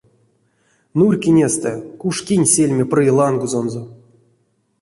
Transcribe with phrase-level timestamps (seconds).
[0.97, 3.83] Нурькинестэ, куш кинь сельме пры лангозонзо.